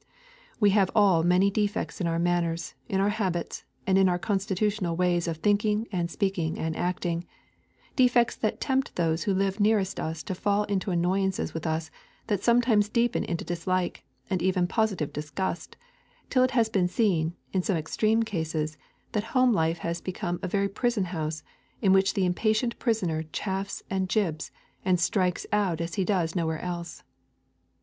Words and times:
We 0.59 0.71
have 0.71 0.89
all 0.95 1.21
many 1.21 1.51
defects 1.51 2.01
in 2.01 2.07
our 2.07 2.17
manners, 2.17 2.73
in 2.89 2.99
our 2.99 3.09
habits, 3.09 3.65
and 3.85 3.99
in 3.99 4.09
our 4.09 4.17
constitutional 4.17 4.95
ways 4.95 5.27
of 5.27 5.37
thinking 5.37 5.87
and 5.91 6.09
speaking 6.09 6.57
and 6.57 6.75
acting, 6.75 7.23
defects 7.95 8.35
that 8.37 8.59
tempt 8.59 8.95
those 8.95 9.25
who 9.25 9.33
live 9.35 9.59
nearest 9.59 9.99
us 9.99 10.23
to 10.23 10.33
fall 10.33 10.63
into 10.63 10.89
annoyances 10.89 11.53
with 11.53 11.67
us 11.67 11.91
that 12.25 12.41
sometimes 12.41 12.89
deepen 12.89 13.23
into 13.23 13.45
dislike, 13.45 14.03
and 14.27 14.41
even 14.41 14.65
positive 14.65 15.13
disgust, 15.13 15.77
till 16.31 16.41
it 16.43 16.49
has 16.57 16.67
been 16.67 16.87
seen, 16.87 17.35
in 17.53 17.61
some 17.61 17.77
extreme 17.77 18.23
cases, 18.23 18.79
that 19.11 19.23
home 19.37 19.53
life 19.53 19.77
has 19.77 20.01
become 20.01 20.39
a 20.41 20.47
very 20.47 20.67
prison 20.67 21.05
house, 21.05 21.43
in 21.79 21.93
which 21.93 22.15
the 22.15 22.25
impatient 22.25 22.79
prisoner 22.79 23.21
chafes 23.31 23.83
and 23.87 24.09
jibs 24.09 24.49
and 24.83 24.99
strikes 24.99 25.45
out 25.51 25.79
as 25.79 25.93
he 25.93 26.03
does 26.03 26.33
nowhere 26.35 26.57
else. 26.57 27.03